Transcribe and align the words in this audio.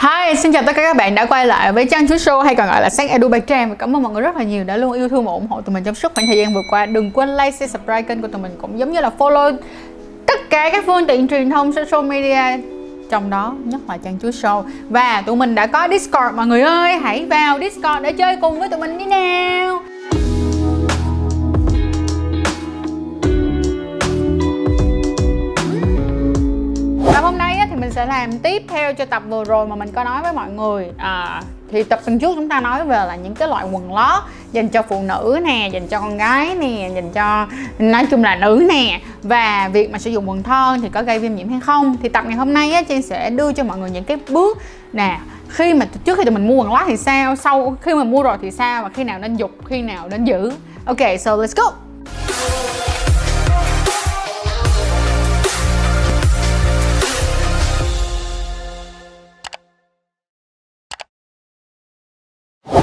Hi, 0.00 0.36
xin 0.36 0.52
chào 0.52 0.62
tất 0.66 0.76
cả 0.76 0.82
các 0.82 0.96
bạn 0.96 1.14
đã 1.14 1.26
quay 1.26 1.46
lại 1.46 1.72
với 1.72 1.84
Trang 1.84 2.08
Chuối 2.08 2.18
Show 2.18 2.40
hay 2.42 2.54
còn 2.54 2.66
gọi 2.66 2.82
là 2.82 2.90
Sách 2.90 3.10
Edu 3.10 3.28
Bạch 3.28 3.46
Trang 3.46 3.68
và 3.68 3.74
cảm 3.74 3.96
ơn 3.96 4.02
mọi 4.02 4.12
người 4.12 4.22
rất 4.22 4.36
là 4.36 4.42
nhiều 4.42 4.64
đã 4.64 4.76
luôn 4.76 4.92
yêu 4.92 5.08
thương 5.08 5.24
và 5.24 5.32
ủng 5.32 5.46
hộ 5.46 5.60
tụi 5.60 5.74
mình 5.74 5.84
trong 5.84 5.94
suốt 5.94 6.14
khoảng 6.14 6.26
thời 6.26 6.36
gian 6.36 6.54
vừa 6.54 6.62
qua. 6.70 6.86
Đừng 6.86 7.10
quên 7.10 7.36
like, 7.36 7.50
share, 7.50 7.66
subscribe 7.66 8.02
kênh 8.02 8.22
của 8.22 8.28
tụi 8.28 8.42
mình 8.42 8.52
cũng 8.60 8.78
giống 8.78 8.92
như 8.92 9.00
là 9.00 9.10
follow 9.18 9.56
tất 10.26 10.50
cả 10.50 10.70
các 10.72 10.84
phương 10.86 11.06
tiện 11.06 11.28
truyền 11.28 11.50
thông 11.50 11.72
social 11.72 12.04
media 12.06 12.62
trong 13.10 13.30
đó 13.30 13.54
nhất 13.64 13.80
là 13.88 13.96
Trang 14.04 14.18
Chuối 14.22 14.30
Show 14.30 14.62
và 14.88 15.22
tụi 15.26 15.36
mình 15.36 15.54
đã 15.54 15.66
có 15.66 15.88
Discord 15.90 16.36
mọi 16.36 16.46
người 16.46 16.60
ơi 16.60 16.98
hãy 16.98 17.26
vào 17.26 17.58
Discord 17.58 18.02
để 18.02 18.12
chơi 18.12 18.36
cùng 18.36 18.58
với 18.58 18.68
tụi 18.68 18.80
mình 18.80 18.98
đi 18.98 19.04
nào. 19.04 19.80
Sẽ 27.98 28.06
làm 28.06 28.38
tiếp 28.38 28.62
theo 28.68 28.94
cho 28.94 29.04
tập 29.04 29.22
vừa 29.28 29.44
rồi 29.44 29.66
mà 29.66 29.76
mình 29.76 29.92
có 29.92 30.04
nói 30.04 30.22
với 30.22 30.32
mọi 30.32 30.50
người. 30.50 30.86
À, 30.96 31.42
Thì 31.70 31.82
tập 31.82 32.00
tuần 32.04 32.18
trước 32.18 32.34
chúng 32.34 32.48
ta 32.48 32.60
nói 32.60 32.84
về 32.84 32.96
là 32.96 33.16
những 33.16 33.34
cái 33.34 33.48
loại 33.48 33.64
quần 33.72 33.94
lót 33.94 34.22
Dành 34.52 34.68
cho 34.68 34.82
phụ 34.82 35.02
nữ 35.02 35.40
nè, 35.44 35.68
dành 35.72 35.88
cho 35.88 36.00
con 36.00 36.16
gái 36.16 36.54
nè, 36.54 36.90
dành 36.94 37.10
cho 37.12 37.46
nói 37.78 38.06
chung 38.10 38.24
là 38.24 38.36
nữ 38.36 38.66
nè. 38.68 39.00
Và 39.22 39.70
việc 39.72 39.90
mà 39.90 39.98
sử 39.98 40.10
dụng 40.10 40.28
quần 40.28 40.42
thon 40.42 40.80
thì 40.80 40.88
có 40.88 41.02
gây 41.02 41.18
viêm 41.18 41.34
nhiễm 41.34 41.48
hay 41.48 41.60
không? 41.60 41.96
Thì 42.02 42.08
tập 42.08 42.24
ngày 42.26 42.36
hôm 42.36 42.54
nay 42.54 42.72
á, 42.72 42.82
chị 42.82 43.02
sẽ 43.02 43.30
đưa 43.30 43.52
cho 43.52 43.64
mọi 43.64 43.78
người 43.78 43.90
những 43.90 44.04
cái 44.04 44.16
bước 44.28 44.58
nè. 44.92 45.20
Khi 45.48 45.74
mà 45.74 45.86
trước 46.04 46.18
khi 46.18 46.24
tụi 46.24 46.34
mình 46.34 46.48
mua 46.48 46.54
quần 46.54 46.72
lót 46.72 46.82
thì 46.86 46.96
sao? 46.96 47.36
Sau 47.36 47.76
khi 47.82 47.94
mà 47.94 48.04
mua 48.04 48.22
rồi 48.22 48.36
thì 48.42 48.50
sao? 48.50 48.82
Và 48.82 48.88
khi 48.88 49.04
nào 49.04 49.18
nên 49.18 49.36
dục 49.36 49.50
khi 49.64 49.82
nào 49.82 50.08
nên 50.08 50.24
giữ? 50.24 50.52
Ok 50.84 51.00
so 51.20 51.36
let's 51.36 51.54
go! 51.56 51.87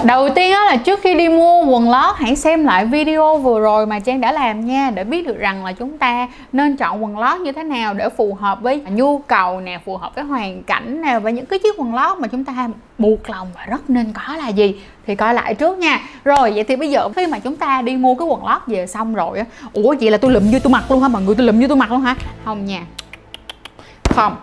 Đầu 0.06 0.30
tiên 0.30 0.52
á 0.52 0.66
là 0.66 0.76
trước 0.76 1.00
khi 1.04 1.16
đi 1.16 1.30
mua 1.30 1.66
quần 1.66 1.90
lót 1.90 2.16
hãy 2.18 2.36
xem 2.36 2.66
lại 2.66 2.86
video 2.86 3.38
vừa 3.38 3.60
rồi 3.60 3.86
mà 3.86 4.00
Trang 4.00 4.22
đã 4.22 4.32
làm 4.32 4.66
nha 4.66 4.92
để 4.96 5.04
biết 5.04 5.28
được 5.28 5.38
rằng 5.38 5.66
là 5.66 5.72
chúng 5.72 5.98
ta 5.98 6.28
nên 6.52 6.78
chọn 6.78 7.04
quần 7.04 7.20
lót 7.20 7.40
như 7.42 7.52
thế 7.52 7.64
nào 7.64 7.94
để 7.94 8.10
phù 8.10 8.34
hợp 8.34 8.62
với 8.62 8.82
nhu 8.90 9.18
cầu 9.18 9.62
nè, 9.62 9.80
phù 9.86 9.98
hợp 9.98 10.16
với 10.16 10.24
hoàn 10.24 10.64
cảnh 10.64 11.02
nè 11.02 11.20
và 11.20 11.30
những 11.30 11.46
cái 11.46 11.60
chiếc 11.60 11.76
quần 11.78 11.96
lót 11.96 12.20
mà 12.20 12.28
chúng 12.28 12.46
ta 12.46 12.68
buộc 12.98 13.30
lòng 13.30 13.48
và 13.56 13.66
rất 13.66 13.90
nên 13.90 14.14
có 14.14 14.36
là 14.36 14.48
gì 14.50 14.76
thì 15.08 15.16
coi 15.16 15.34
lại 15.34 15.56
trước 15.56 15.78
nha. 15.78 16.02
Rồi 16.24 16.52
vậy 16.52 16.64
thì 16.64 16.76
bây 16.76 16.90
giờ 16.90 17.10
khi 17.16 17.28
mà 17.28 17.40
chúng 17.40 17.56
ta 17.56 17.82
đi 17.82 17.98
mua 17.98 18.16
cái 18.16 18.28
quần 18.28 18.46
lót 18.46 18.62
về 18.68 18.88
xong 18.88 19.16
rồi 19.16 19.40
á 19.40 19.46
ủa 19.74 19.96
vậy 20.02 20.12
là 20.12 20.18
tôi 20.18 20.32
lụm 20.32 20.44
như 20.52 20.60
tôi 20.60 20.74
mặc 20.74 20.84
luôn 20.90 21.02
hả 21.02 21.08
mọi 21.08 21.22
người? 21.22 21.36
Tôi 21.36 21.48
lụm 21.48 21.60
như 21.60 21.68
tôi 21.68 21.78
mặc 21.78 21.92
luôn 21.92 22.02
hả? 22.02 22.16
Không 22.46 22.66
nha. 22.66 22.82
Không. 24.04 24.36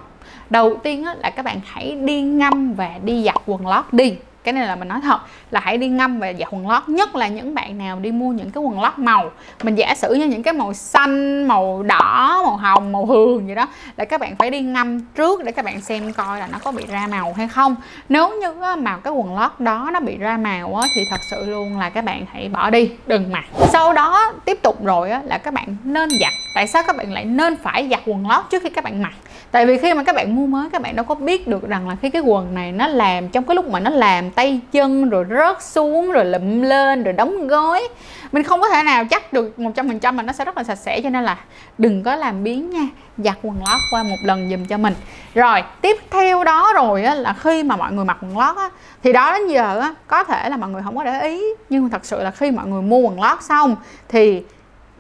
Đầu 0.51 0.77
tiên 0.83 1.05
á 1.05 1.15
là 1.15 1.31
các 1.31 1.45
bạn 1.45 1.61
hãy 1.65 1.97
đi 2.05 2.21
ngâm 2.23 2.75
và 2.75 2.91
đi 3.05 3.23
giặt 3.25 3.37
quần 3.47 3.67
lót 3.67 3.85
đi 3.93 4.15
cái 4.45 4.53
này 4.53 4.67
là 4.67 4.77
mình 4.77 4.89
nói 4.89 5.01
thật 5.03 5.21
là 5.51 5.61
hãy 5.61 5.79
đi 5.79 5.89
ngâm 5.89 6.21
và 6.21 6.33
giặt 6.33 6.49
quần 6.51 6.69
lót 6.69 6.89
nhất 6.89 7.17
là 7.17 7.29
những 7.29 7.55
bạn 7.55 7.79
nào 7.79 7.99
đi 8.01 8.13
mua 8.13 8.33
những 8.33 8.51
cái 8.51 8.63
quần 8.63 8.83
lót 8.83 8.93
màu. 8.97 9.31
Mình 9.63 9.75
giả 9.75 9.95
sử 9.95 10.15
như 10.15 10.27
những 10.27 10.43
cái 10.43 10.55
màu 10.55 10.73
xanh 10.73 11.45
màu 11.49 11.83
đỏ 11.83 12.43
màu 12.45 12.57
hồng 12.57 12.93
màu 12.93 13.07
hường 13.07 13.49
gì 13.49 13.55
đó 13.55 13.67
là 13.97 14.05
các 14.05 14.21
bạn 14.21 14.37
phải 14.37 14.51
đi 14.51 14.61
ngâm 14.61 15.01
trước 15.01 15.45
để 15.45 15.53
các 15.53 15.65
bạn 15.65 15.81
xem 15.81 16.13
coi 16.13 16.41
là 16.41 16.49
nó 16.53 16.59
có 16.65 16.73
bị 16.73 16.87
ra 16.87 17.07
màu 17.11 17.33
hay 17.33 17.49
không. 17.49 17.77
Nếu 18.09 18.31
như 18.41 18.53
mà 18.79 18.97
cái 18.97 19.13
quần 19.13 19.35
lót 19.39 19.51
đó 19.59 19.91
nó 19.93 20.01
bị 20.01 20.17
ra 20.17 20.37
màu 20.37 20.77
á, 20.77 20.89
thì 20.95 21.01
thật 21.11 21.21
sự 21.31 21.47
luôn 21.47 21.79
là 21.79 21.91
các 21.91 22.05
bạn 22.05 22.25
hãy 22.33 22.49
bỏ 22.49 22.71
đi 22.71 22.91
đừng 23.07 23.33
mặc. 23.33 23.45
Sau 23.69 23.93
đó 23.93 24.33
tiếp 24.45 24.59
tục 24.63 24.85
rồi 24.85 25.11
á, 25.11 25.23
là 25.25 25.39
các 25.39 25.55
bạn 25.55 25.77
nên 25.85 26.11
giặt. 26.21 26.33
Tại 26.55 26.67
sao 26.67 26.83
các 26.87 26.97
bạn 26.97 27.13
lại 27.13 27.25
nên 27.25 27.57
phải 27.57 27.89
giặt 27.91 28.01
quần 28.07 28.29
lót 28.29 28.45
trước 28.51 28.63
khi 28.63 28.71
các 28.71 28.85
bạn 28.85 29.03
mặc? 29.03 29.13
Tại 29.53 29.67
vì 29.67 29.79
khi 29.79 29.95
mà 29.95 30.03
các 30.03 30.15
bạn 30.15 30.37
mua 30.37 30.47
mới 30.47 30.71
các 30.71 30.83
bạn 30.83 30.97
đâu 30.97 31.05
có 31.05 31.15
biết 31.15 31.49
được 31.49 31.69
rằng 31.69 31.89
là 31.89 31.97
khi 32.03 32.11
cái 32.11 32.23
quần 32.23 32.55
này 32.55 32.73
nó 32.73 32.87
làm 32.87 33.29
trong 33.29 33.45
cái 33.45 33.55
lúc 33.55 33.69
mà 33.69 33.81
nó 33.81 33.91
làm 33.91 34.31
tay 34.31 34.61
chân 34.73 35.11
rồi 35.11 35.25
rớt 35.31 35.63
xuống 35.63 36.13
rồi 36.13 36.25
lụm 36.25 36.63
lên 36.63 37.03
rồi 37.03 37.13
đóng 37.13 37.47
gói 37.47 37.89
mình 38.33 38.43
không 38.43 38.61
có 38.61 38.69
thể 38.69 38.83
nào 38.83 39.05
chắc 39.05 39.33
được 39.33 39.59
một 39.59 39.71
trăm 39.75 39.89
phần 39.89 39.99
trăm 39.99 40.17
mà 40.17 40.23
nó 40.23 40.33
sẽ 40.33 40.45
rất 40.45 40.57
là 40.57 40.65
sạch 40.65 40.79
sẽ. 40.79 41.01
Cho 41.01 41.11
nên 41.11 41.25
là 41.25 41.39
đừng 41.79 42.03
có 42.03 42.17
làm 42.17 42.45
biến 42.45 42.71
nha 42.71 42.89
giặt 43.19 43.39
quần 43.43 43.57
lót 43.57 43.81
qua 43.91 44.03
một 44.03 44.17
lần 44.25 44.51
dùm 44.51 44.65
cho 44.65 44.79
mình. 44.79 44.95
Rồi 45.35 45.63
tiếp 45.81 45.97
theo 46.11 46.45
đó 46.45 46.73
rồi 46.75 47.05
á, 47.05 47.15
là 47.15 47.33
khi 47.33 47.63
mà 47.63 47.77
mọi 47.77 47.93
người 47.93 48.05
mặc 48.05 48.17
quần 48.21 48.39
lót 48.39 48.57
á, 48.57 48.71
thì 49.03 49.13
đó 49.13 49.33
đến 49.33 49.49
giờ 49.49 49.81
á, 49.81 49.95
có 50.07 50.25
thể 50.25 50.49
là 50.49 50.57
mọi 50.57 50.71
người 50.71 50.83
không 50.83 50.97
có 50.97 51.05
để 51.05 51.23
ý. 51.23 51.43
Nhưng 51.71 51.91
thật 51.91 52.05
sự 52.05 52.23
là 52.23 52.31
khi 52.31 52.51
mọi 52.51 52.67
người 52.67 52.83
mua 52.83 52.99
quần 52.99 53.23
lót 53.23 53.43
xong 53.43 53.77
thì 54.09 54.43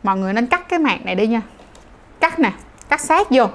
mọi 0.02 0.16
người 0.16 0.32
nên 0.32 0.46
cắt 0.46 0.69
cái 0.69 0.78
mạc 0.78 1.04
này 1.04 1.14
đi 1.14 1.26
nha. 1.26 1.40
Cắt 2.20 2.38
nè 2.38 2.52
cắt 2.88 3.00
sát 3.00 3.26
vô 3.30 3.46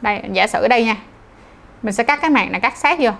đây 0.00 0.22
giả 0.32 0.46
sử 0.46 0.68
đây 0.68 0.84
nha. 0.84 0.96
Mình 1.82 1.94
sẽ 1.94 2.04
cắt 2.04 2.18
cái 2.22 2.30
mạc 2.30 2.50
này 2.50 2.60
cắt 2.60 2.76
sát 2.76 2.98
vô. 3.00 3.10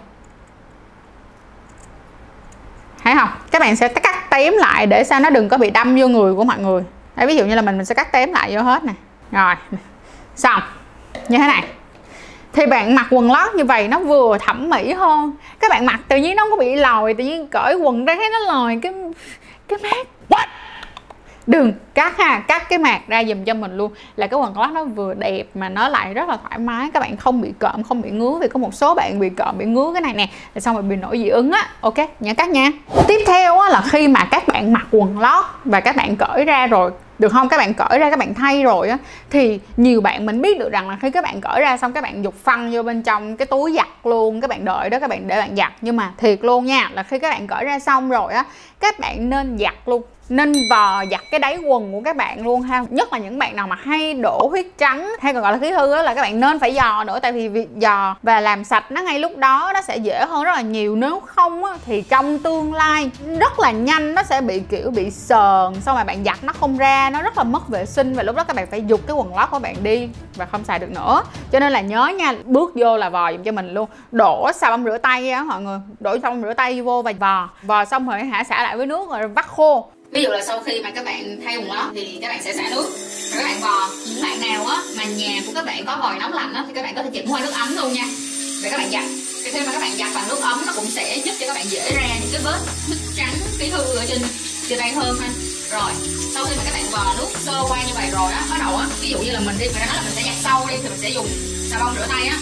Thấy 3.05 3.15
không? 3.15 3.29
Các 3.51 3.59
bạn 3.61 3.77
sẽ 3.77 3.89
cắt 3.89 4.31
tém 4.31 4.55
lại 4.57 4.87
để 4.87 5.05
sao 5.05 5.21
nó 5.21 5.31
đừng 5.31 5.49
có 5.49 5.59
bị 5.59 5.71
đâm 5.71 5.97
vô 6.01 6.09
người 6.09 6.35
của 6.35 6.45
mọi 6.45 6.59
người. 6.59 6.83
Đấy, 7.17 7.27
ví 7.27 7.37
dụ 7.37 7.45
như 7.45 7.55
là 7.55 7.63
mình 7.63 7.77
mình 7.77 7.87
sẽ 7.87 7.95
cắt 7.95 8.13
tém 8.13 8.33
lại 8.33 8.57
vô 8.57 8.63
hết 8.63 8.85
nè. 8.85 8.93
Rồi. 9.33 9.55
Xong. 10.37 10.63
Như 11.29 11.39
thế 11.39 11.47
này. 11.47 11.65
Thì 12.53 12.67
bạn 12.67 12.95
mặc 12.95 13.07
quần 13.11 13.33
lót 13.33 13.55
như 13.55 13.65
vậy 13.65 13.89
nó 13.89 13.99
vừa 13.99 14.39
thẩm 14.39 14.71
mỹ 14.71 14.93
hơn. 14.93 15.33
Các 15.61 15.71
bạn 15.71 15.87
mặc 15.87 16.01
tự 16.09 16.17
nhiên 16.17 16.37
nó 16.37 16.43
không 16.43 16.51
có 16.51 16.57
bị 16.57 16.75
lòi 16.75 17.15
tự 17.15 17.25
nhiên 17.25 17.49
cởi 17.49 17.75
quần 17.75 18.05
ra 18.05 18.15
thấy 18.15 18.31
nó 18.33 18.39
lòi 18.39 18.79
cái 18.83 18.93
cái 19.69 19.79
mát. 19.83 20.07
What? 20.29 20.47
Đừng 21.50 21.72
cắt 21.94 22.19
ha 22.19 22.43
cắt 22.49 22.69
cái 22.69 22.78
mạc 22.78 23.00
ra 23.09 23.25
dùm 23.25 23.44
cho 23.44 23.55
mình 23.55 23.77
luôn. 23.77 23.93
Là 24.16 24.27
cái 24.27 24.41
quần 24.41 24.59
lót 24.59 24.71
nó 24.71 24.84
vừa 24.84 25.15
đẹp 25.15 25.44
mà 25.55 25.69
nó 25.69 25.88
lại 25.88 26.15
rất 26.15 26.28
là 26.28 26.38
thoải 26.43 26.59
mái. 26.59 26.91
Các 26.94 27.00
bạn 27.00 27.16
không 27.16 27.41
bị 27.41 27.53
cộm 27.59 27.83
không 27.83 28.03
bị 28.03 28.11
ngứa 28.11 28.38
vì 28.41 28.49
có 28.49 28.59
một 28.59 28.75
số 28.75 28.94
bạn 28.94 29.19
bị 29.19 29.28
cộm 29.28 29.59
bị 29.59 29.65
ngứa 29.65 29.91
cái 29.93 30.03
này 30.03 30.12
nè. 30.12 30.28
Là 30.55 30.61
xong 30.61 30.75
rồi 30.75 30.83
bị 30.83 30.97
nổi 30.97 31.19
dị 31.19 31.28
ứng 31.28 31.53
á. 31.53 31.69
Ok 31.81 31.94
nhớ 32.21 32.34
cắt 32.34 32.49
nha. 32.49 32.71
Tiếp 33.09 33.19
theo 33.27 33.59
á, 33.59 33.69
là 33.71 33.83
khi 33.91 34.09
mà 34.09 34.28
các 34.31 34.49
bạn 34.49 34.72
mặc 34.72 34.87
quần 34.91 35.19
lót 35.19 35.44
và 35.65 35.81
các 35.81 35.97
bạn 35.97 36.16
cởi 36.16 36.44
ra 36.44 36.66
rồi 36.66 36.91
được 37.19 37.33
không? 37.33 37.49
Các 37.49 37.56
bạn 37.56 37.75
cởi 37.75 37.99
ra 37.99 38.11
các 38.11 38.19
bạn 38.19 38.34
thay 38.34 38.62
rồi 38.62 38.88
á 38.88 38.99
thì 39.31 39.61
nhiều 39.77 40.00
bạn 40.00 40.27
mình 40.27 40.43
biết 40.43 40.59
được 40.59 40.72
rằng 40.72 40.88
là 40.88 40.99
khi 41.03 41.11
các 41.11 41.25
bạn 41.25 41.41
cởi 41.41 41.61
ra 41.61 41.77
xong 41.77 41.93
các 41.93 42.00
bạn 42.00 42.25
dục 42.25 42.34
phăng 42.44 42.71
vô 42.72 42.82
bên 42.82 43.03
trong 43.03 43.37
cái 43.37 43.47
túi 43.47 43.72
giặt 43.72 43.88
luôn 44.05 44.41
các 44.41 44.50
bạn 44.50 44.65
đợi 44.65 44.91
đó 44.91 44.99
các 44.99 45.11
bạn 45.11 45.28
để 45.28 45.37
bạn 45.37 45.56
giặt. 45.56 45.72
Nhưng 45.81 45.97
mà 45.97 46.12
thiệt 46.19 46.38
luôn 46.43 46.65
nha 46.65 46.91
là 46.93 47.03
khi 47.03 47.19
các 47.19 47.31
bạn 47.31 47.47
cởi 47.47 47.65
ra 47.65 47.78
xong 47.78 48.11
rồi 48.11 48.32
á 48.32 48.44
các 48.81 49.00
bạn 49.00 49.31
nên 49.31 49.59
giặt 49.59 49.75
luôn 49.87 50.03
nên 50.31 50.53
vò 50.71 51.05
giặt 51.11 51.21
cái 51.31 51.41
đáy 51.41 51.57
quần 51.57 51.93
của 51.93 52.01
các 52.05 52.17
bạn 52.17 52.45
luôn 52.45 52.63
ha. 52.63 52.85
Nhất 52.91 53.13
là 53.13 53.19
những 53.19 53.39
bạn 53.39 53.57
nào 53.57 53.67
mà 53.67 53.77
hay 53.77 54.15
đổ 54.15 54.49
huyết 54.51 54.67
trắng 54.79 55.13
hay 55.21 55.33
còn 55.33 55.43
gọi 55.43 55.53
là 55.53 55.59
khí 55.59 55.71
hư 55.71 55.97
đó 55.97 56.03
là 56.03 56.15
các 56.15 56.23
bạn 56.23 56.41
nên 56.41 56.59
phải 56.59 56.75
dò 56.75 57.05
nữa 57.05 57.19
tại 57.23 57.33
vì 57.33 57.49
việc 57.49 57.69
dò 57.77 58.17
và 58.23 58.41
làm 58.41 58.65
sạch 58.65 58.93
nó 58.93 59.03
ngay 59.03 59.19
lúc 59.19 59.37
đó 59.37 59.71
nó 59.75 59.83
sẽ 59.83 59.97
dễ 59.97 60.25
hơn 60.29 60.45
rất 60.45 60.53
là 60.53 60.61
nhiều. 60.61 60.97
Nếu 60.97 61.21
không 61.21 61.65
á, 61.65 61.73
thì 61.87 62.03
trong 62.03 62.39
tương 62.39 62.75
lai 62.75 63.11
rất 63.41 63.61
là 63.61 63.71
nhanh 63.71 64.15
nó 64.15 64.23
sẽ 64.23 64.41
bị 64.41 64.61
kiểu 64.61 64.91
bị 64.91 65.11
sờn 65.11 65.81
xong 65.81 65.97
rồi 65.97 66.05
bạn 66.05 66.25
giặt 66.25 66.39
nó 66.43 66.53
không 66.53 66.79
ra 66.79 67.11
nó 67.11 67.23
rất 67.23 67.39
là 67.39 67.45
mất 67.45 67.69
vệ 67.69 67.87
sinh 67.87 68.15
và 68.15 68.23
lúc 68.23 68.37
đó 68.37 68.45
các 68.45 68.57
bạn 68.57 68.67
phải 68.71 68.85
dục 68.87 69.01
cái 69.07 69.17
quần 69.17 69.37
lót 69.37 69.51
của 69.51 69.59
bạn 69.59 69.77
đi 69.83 70.09
và 70.37 70.47
không 70.47 70.65
xài 70.65 70.79
được 70.79 70.91
nữa. 70.91 71.23
Cho 71.53 71.61
nên 71.61 71.73
là 71.73 71.81
nhớ 71.81 72.07
nha 72.07 72.35
bước 72.45 72.73
vô 72.75 72.97
là 72.97 73.09
vò 73.09 73.33
giùm 73.33 73.43
cho 73.43 73.53
mình 73.53 73.75
luôn. 73.75 73.89
Đổ 74.12 74.51
xà 74.55 74.71
bông 74.71 74.85
rửa 74.85 74.99
tay 74.99 75.31
á 75.31 75.43
mọi 75.43 75.62
người. 75.62 75.79
Đổ 76.01 76.17
xà 76.23 76.31
bông 76.31 76.43
rửa 76.43 76.55
tay 76.55 76.83
vô 76.83 77.03
và 77.03 77.12
vò. 77.21 77.49
Vò 77.62 77.85
xong 77.85 78.09
rồi 78.09 78.25
hả 78.25 78.45
xả 78.45 78.62
lại 78.62 78.77
với 78.77 78.87
nước 78.87 79.11
rồi 79.11 79.29
vắt 79.29 79.47
khô 79.47 79.89
ví 80.12 80.22
dụ 80.22 80.31
là 80.31 80.43
sau 80.47 80.62
khi 80.66 80.81
mà 80.81 80.91
các 80.91 81.04
bạn 81.04 81.41
thay 81.44 81.56
quần 81.56 81.72
lót 81.72 81.94
thì 81.94 82.19
các 82.22 82.28
bạn 82.28 82.43
sẽ 82.43 82.54
xả 82.54 82.69
nước 82.71 82.87
rồi 83.32 83.43
các 83.43 83.44
bạn 83.44 83.60
vò 83.60 83.88
những 84.06 84.22
bạn 84.22 84.41
nào 84.41 84.66
á 84.66 84.82
mà 84.97 85.04
nhà 85.04 85.41
của 85.47 85.53
các 85.54 85.65
bạn 85.65 85.84
có 85.87 85.97
vòi 86.03 86.19
nóng 86.19 86.32
lạnh 86.32 86.54
á 86.54 86.65
thì 86.69 86.72
các 86.75 86.82
bạn 86.82 86.94
có 86.94 87.03
thể 87.03 87.10
chuyển 87.12 87.32
qua 87.32 87.41
nước 87.41 87.53
ấm 87.53 87.76
luôn 87.76 87.93
nha 87.93 88.04
để 88.62 88.70
các 88.70 88.76
bạn 88.76 88.91
giặt 88.91 89.04
cái 89.44 89.53
khi 89.53 89.60
mà 89.66 89.72
các 89.72 89.81
bạn 89.81 89.91
giặt 89.99 90.09
bằng 90.15 90.28
nước 90.28 90.41
ấm 90.43 90.62
nó 90.66 90.72
cũng 90.76 90.87
sẽ 90.87 91.16
giúp 91.25 91.32
cho 91.41 91.47
các 91.47 91.54
bạn 91.54 91.65
dễ 91.69 91.93
ra 91.94 92.09
những 92.20 92.31
cái 92.32 92.41
vết 92.44 92.59
nứt 92.88 92.99
trắng 93.16 93.34
cái 93.59 93.69
hư 93.70 93.97
ở 93.97 94.06
trên 94.09 94.22
trên 94.69 94.78
tay 94.78 94.93
hơn 94.93 95.19
ha 95.20 95.28
rồi 95.70 95.93
sau 96.34 96.44
khi 96.44 96.56
mà 96.56 96.62
các 96.65 96.72
bạn 96.72 96.84
vò 96.91 97.15
nước 97.19 97.28
sơ 97.41 97.62
qua 97.69 97.82
như 97.87 97.93
vậy 97.94 98.10
rồi 98.12 98.32
á 98.32 98.47
bắt 98.50 98.56
đầu 98.60 98.76
á 98.76 98.87
ví 99.00 99.10
dụ 99.10 99.19
như 99.19 99.31
là 99.31 99.41
mình 99.41 99.56
đi 99.59 99.66
phải 99.69 99.87
nói 99.87 99.97
là 99.97 100.03
mình 100.03 100.12
sẽ 100.16 100.22
giặt 100.22 100.37
sâu 100.44 100.66
đi 100.69 100.75
thì 100.82 100.88
mình 100.88 100.99
sẽ 101.03 101.10
dùng 101.10 101.28
xà 101.70 101.78
bông 101.78 101.94
rửa 101.94 102.06
tay 102.09 102.26
á 102.26 102.38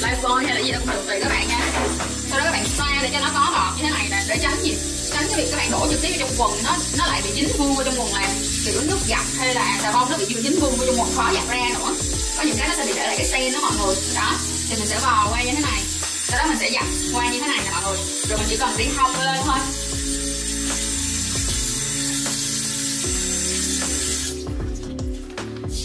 lifebuoy 0.00 0.46
hay 0.46 0.54
là 0.54 0.60
gì 0.60 0.72
đó 0.72 0.78
cũng 0.80 0.90
được 0.90 1.02
tùy 1.06 1.20
các 1.20 1.28
bạn 1.28 1.48
nha 1.48 2.15
sau 2.36 2.44
đó 2.44 2.50
các 2.50 2.58
bạn 2.58 2.66
xoa 2.76 3.02
để 3.02 3.10
cho 3.12 3.20
nó 3.20 3.30
có 3.34 3.50
bọt 3.54 3.76
như 3.76 3.82
thế 3.84 3.90
này 3.90 4.06
nè 4.10 4.24
để 4.28 4.38
tránh 4.42 4.62
gì? 4.62 4.74
Tránh 5.12 5.26
cái 5.28 5.36
việc 5.36 5.48
các 5.50 5.56
bạn 5.56 5.70
đổ 5.70 5.86
trực 5.90 6.02
tiếp 6.02 6.08
vào 6.08 6.18
trong 6.18 6.30
quần, 6.38 6.62
nó 6.64 6.76
nó 6.98 7.06
lại 7.06 7.22
bị 7.24 7.30
dính 7.34 7.48
vương 7.58 7.74
vào 7.74 7.84
trong 7.84 7.94
quần 8.00 8.12
làm 8.12 8.30
kiểu 8.64 8.80
nước 8.80 8.98
giặt 9.08 9.24
hay 9.38 9.54
là 9.54 9.78
xà 9.82 9.92
bông 9.92 10.10
nó 10.10 10.16
bị 10.16 10.24
dính 10.26 10.60
vương 10.60 10.76
vào 10.76 10.86
trong 10.86 11.00
quần 11.00 11.08
khó 11.16 11.30
giặt 11.34 11.48
ra 11.48 11.68
nữa. 11.74 11.94
Có 12.36 12.42
những 12.42 12.56
cái 12.58 12.68
nó 12.68 12.74
sẽ 12.76 12.84
bị 12.86 12.92
để 12.96 13.02
lại 13.02 13.16
cái 13.18 13.26
sen 13.26 13.52
đó 13.52 13.60
mọi 13.62 13.72
người. 13.78 13.96
Đó, 14.14 14.32
thì 14.68 14.76
mình 14.78 14.88
sẽ 14.88 14.98
vò 14.98 15.26
qua 15.30 15.42
như 15.42 15.50
thế 15.50 15.62
này. 15.62 15.80
Sau 16.28 16.38
đó 16.38 16.44
mình 16.48 16.58
sẽ 16.60 16.70
giặt 16.70 16.84
qua 17.14 17.30
như 17.32 17.40
thế 17.40 17.46
này 17.46 17.60
nè 17.64 17.70
mọi 17.70 17.82
người. 17.84 17.98
Rồi 18.28 18.38
mình 18.38 18.46
chỉ 18.50 18.56
cần 18.56 18.70
đi 18.78 18.84
hông 18.96 19.12
lên 19.24 19.36
thôi. 19.44 19.58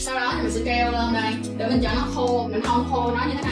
Sau 0.05 0.15
đó 0.19 0.33
thì 0.35 0.41
mình 0.43 0.51
sẽ 0.55 0.61
treo 0.65 0.91
lên 0.91 1.13
đây, 1.13 1.33
để 1.57 1.67
mình 1.67 1.81
cho 1.83 1.89
nó 1.93 2.07
khô, 2.15 2.47
mình 2.51 2.61
không 2.65 2.87
khô 2.91 3.11
nó 3.11 3.25
như 3.25 3.33
thế 3.37 3.49
này 3.49 3.50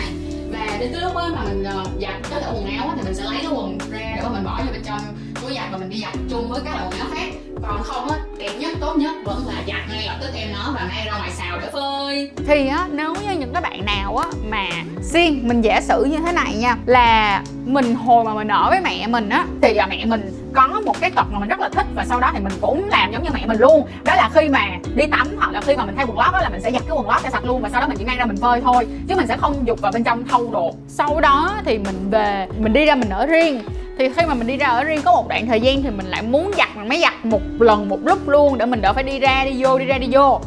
đến 0.80 0.92
cái 0.94 1.02
lúc 1.02 1.12
mà 1.16 1.44
mình 1.44 1.62
uh, 1.62 2.02
giặt 2.02 2.14
cái 2.30 2.42
loại 2.42 2.54
quần 2.56 2.78
áo 2.78 2.94
thì 2.96 3.02
mình 3.04 3.16
sẽ 3.16 3.24
lấy 3.24 3.38
cái 3.42 3.52
quần 3.52 3.78
ra 3.92 4.14
để 4.16 4.22
mà 4.24 4.30
mình 4.30 4.44
bỏ 4.44 4.62
vô 4.66 4.72
bên 4.72 4.82
trong 4.86 5.00
túi 5.42 5.54
giặt 5.54 5.64
và 5.72 5.78
mình 5.78 5.90
đi 5.90 6.02
giặt 6.02 6.14
chung 6.30 6.50
với 6.50 6.62
các 6.66 6.76
loại 6.76 6.88
quần 6.90 7.00
áo 7.00 7.10
khác. 7.14 7.30
Còn 7.68 7.84
không 7.84 8.10
á 8.10 8.18
đẹp 8.38 8.52
nhất 8.60 8.78
tốt 8.80 8.96
nhất 8.98 9.16
vẫn 9.26 9.48
là 9.48 9.54
giặt 9.68 9.90
ngay 9.90 10.06
lập 10.06 10.18
tức 10.22 10.30
em 10.36 10.50
nó 10.54 10.72
và 10.76 10.86
mang 10.88 11.06
ra 11.06 11.18
ngoài 11.18 11.32
xào 11.32 11.60
để 11.60 11.68
phơi. 11.74 12.32
Thì 12.48 12.68
á 12.68 12.88
nếu 12.92 13.16
như 13.16 13.32
những 13.40 13.54
cái 13.54 13.62
bạn 13.62 13.86
nào 13.86 14.18
á 14.18 14.28
mà 14.50 14.68
riêng 15.02 15.48
mình 15.48 15.62
giả 15.62 15.82
sử 15.82 16.04
như 16.04 16.18
thế 16.26 16.32
này 16.32 16.56
nha 16.56 16.78
là 16.86 17.44
mình 17.66 17.96
hồi 17.96 18.24
mà 18.24 18.34
mình 18.34 18.48
ở 18.48 18.70
với 18.70 18.82
mẹ 18.82 19.08
mình 19.08 19.30
á 19.30 19.46
thì 19.62 19.74
giờ 19.76 19.84
mẹ 19.90 20.06
mình 20.06 20.39
có 20.54 20.82
một 20.86 20.96
cái 21.02 21.12
tập 21.12 21.28
mà 21.32 21.40
mình 21.40 21.50
rất 21.50 21.60
là 21.60 21.70
thích 21.70 21.86
và 21.96 22.06
sau 22.06 22.20
đó 22.20 22.32
thì 22.34 22.40
mình 22.40 22.54
cũng 22.62 22.90
làm 22.90 23.12
giống 23.12 23.24
như 23.24 23.30
mẹ 23.34 23.46
mình 23.46 23.58
luôn. 23.60 23.88
Đó 24.04 24.16
là 24.16 24.30
khi 24.34 24.50
mà 24.50 24.68
đi 24.96 25.06
tắm 25.06 25.28
hoặc 25.38 25.52
là 25.52 25.62
khi 25.62 25.76
mà 25.76 25.86
mình 25.86 25.96
thay 25.96 26.06
quần 26.06 26.18
lót 26.18 26.34
đó 26.34 26.40
là 26.42 26.50
mình 26.50 26.62
sẽ 26.62 26.72
giặt 26.72 26.82
cái 26.88 26.98
quần 26.98 27.10
lót 27.10 27.24
cho 27.24 27.30
sạch 27.30 27.46
luôn 27.46 27.62
và 27.62 27.70
sau 27.70 27.82
đó 27.82 27.88
mình 27.88 27.98
chỉ 27.98 28.06
mang 28.06 28.18
ra 28.18 28.26
mình 28.26 28.38
phơi 28.38 28.62
thôi, 28.62 28.88
chứ 29.08 29.16
mình 29.16 29.28
sẽ 29.28 29.38
không 29.38 29.56
dục 29.66 29.82
vào 29.82 29.92
bên 29.92 30.04
trong 30.04 30.28
thâu 30.28 30.50
đồ 30.52 30.74
sau 30.88 31.22
đó 31.22 31.54
thì 31.66 31.78
mình 31.78 32.10
về, 32.10 32.48
mình 32.60 32.74
đi 32.74 32.86
ra 32.86 32.96
mình 32.96 33.10
ở 33.10 33.26
riêng. 33.26 33.62
Thì 33.98 34.10
khi 34.10 34.26
mà 34.26 34.34
mình 34.34 34.48
đi 34.48 34.58
ra 34.58 34.68
ở 34.68 34.84
riêng 34.84 35.02
có 35.06 35.12
một 35.12 35.28
đoạn 35.30 35.48
thời 35.48 35.62
gian 35.62 35.84
thì 35.84 35.90
mình 35.90 36.06
lại 36.06 36.22
muốn 36.22 36.52
giặt, 36.58 36.68
mình 36.76 36.90
mới 36.90 37.02
giặt 37.02 37.26
một 37.26 37.42
lần 37.60 37.90
một 37.90 38.00
lúc 38.04 38.30
luôn 38.30 38.58
để 38.58 38.66
mình 38.66 38.82
đỡ 38.82 38.94
phải 38.94 39.04
đi 39.04 39.20
ra, 39.20 39.46
đi 39.46 39.64
vô, 39.64 39.80
đi 39.80 39.86
ra, 39.86 39.98
đi 39.98 40.08
vô 40.12 40.42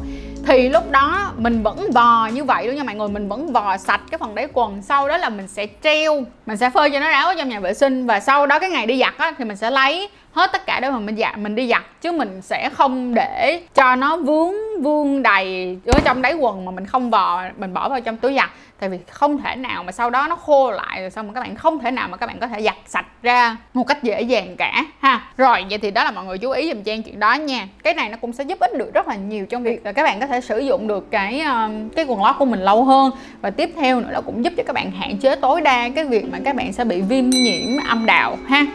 thì 0.47 0.69
lúc 0.69 0.91
đó 0.91 1.33
mình 1.37 1.63
vẫn 1.63 1.91
vò 1.91 2.27
như 2.27 2.45
vậy 2.45 2.67
luôn 2.67 2.77
nha 2.77 2.83
mọi 2.83 2.95
người. 2.95 3.09
Mình 3.09 3.29
vẫn 3.29 3.53
vò 3.53 3.77
sạch 3.77 4.01
cái 4.11 4.19
phần 4.19 4.35
đáy 4.35 4.49
quần. 4.53 4.83
Sau 4.83 5.09
đó 5.09 5.17
là 5.17 5.29
mình 5.29 5.49
sẽ 5.49 5.67
treo, 5.83 6.23
mình 6.47 6.57
sẽ 6.57 6.71
phơi 6.71 6.91
cho 6.91 7.01
nó 7.01 7.09
ráo 7.09 7.35
trong 7.39 7.49
nhà 7.49 7.61
vệ 7.61 7.75
sinh. 7.75 8.07
Và 8.07 8.21
sau 8.21 8.47
đó 8.47 8.59
cái 8.59 8.71
ngày 8.71 8.87
đi 8.87 9.01
giặt 9.01 9.15
á, 9.19 9.33
thì 9.39 9.45
mình 9.45 9.57
sẽ 9.57 9.71
lấy 9.71 10.09
hết 10.33 10.53
tất 10.53 10.67
cả 10.67 10.81
để 10.81 10.91
mà 10.91 10.99
mình 10.99 11.17
giặt 11.17 11.39
mình 11.39 11.55
đi 11.55 11.69
giặt 11.69 11.83
chứ 12.01 12.13
mình 12.13 12.43
sẽ 12.43 12.71
không 12.73 13.15
để 13.15 13.63
cho 13.75 13.97
nó 13.97 14.17
vướng 14.17 14.55
vương 14.83 15.23
đầy 15.23 15.79
ở 15.87 16.01
trong 16.05 16.23
đáy 16.23 16.35
quần 16.35 16.65
mà 16.65 16.71
mình 16.71 16.87
không 16.87 17.11
vò, 17.11 17.43
mình 17.59 17.75
bỏ 17.75 17.89
vào 17.89 18.01
trong 18.01 18.17
túi 18.17 18.35
giặt. 18.35 18.51
Tại 18.81 18.89
vì 18.89 18.99
không 19.11 19.39
thể 19.39 19.57
nào 19.57 19.83
mà 19.83 19.93
sau 19.93 20.11
đó 20.11 20.27
nó 20.29 20.37
khô 20.37 20.71
lại 20.71 21.01
rồi 21.01 21.11
xong 21.11 21.27
mà 21.27 21.33
các 21.33 21.41
bạn, 21.41 21.55
không 21.55 21.79
thể 21.79 21.91
nào 21.91 22.09
mà 22.09 22.17
các 22.17 22.27
bạn 22.27 22.39
có 22.41 22.47
thể 22.47 22.63
giặt 22.63 22.75
sạch 22.87 23.07
ra 23.23 23.57
một 23.75 23.85
cách 23.87 24.03
dễ 24.03 24.23
dàng 24.23 24.57
cả, 24.57 24.85
ha. 25.01 25.21
Rồi, 25.37 25.65
vậy 25.71 25.79
thì 25.79 25.91
đó 25.91 26.05
là 26.05 26.11
mọi 26.11 26.25
người 26.25 26.39
chú 26.39 26.51
ý 26.51 26.73
dùm 26.73 26.83
trang 26.83 27.03
chuyện 27.03 27.21
đó 27.21 27.35
nha. 27.35 27.69
Cái 27.83 27.95
này 27.95 28.09
nó 28.09 28.17
cũng 28.21 28.33
sẽ 28.33 28.45
giúp 28.45 28.59
ích 28.59 28.79
được 28.79 28.95
rất 28.95 29.09
là 29.09 29.15
nhiều 29.15 29.47
trong 29.47 29.63
việc 29.63 29.87
là 29.87 29.93
các 29.93 30.03
bạn 30.03 30.21
có 30.21 30.27
thể 30.27 30.41
sử 30.41 30.59
dụng 30.59 30.89
được 30.89 31.11
cái 31.11 31.45
cái 31.97 32.05
quần 32.05 32.25
lót 32.25 32.37
của 32.39 32.45
mình 32.45 32.61
lâu 32.61 32.85
hơn. 32.85 33.11
Và 33.41 33.51
tiếp 33.51 33.71
theo 33.77 34.01
nữa 34.01 34.11
là 34.11 34.21
cũng 34.21 34.45
giúp 34.45 34.53
cho 34.57 34.63
các 34.67 34.73
bạn 34.73 34.91
hạn 34.91 35.19
chế 35.19 35.37
tối 35.37 35.61
đa 35.61 35.89
cái 35.89 36.05
việc 36.05 36.25
mà 36.33 36.39
các 36.45 36.57
bạn 36.57 36.73
sẽ 36.73 36.85
bị 36.85 37.01
viêm 37.01 37.31
nhiễm 37.31 37.69
âm 37.89 38.07
đạo, 38.07 38.39
ha. 38.49 38.67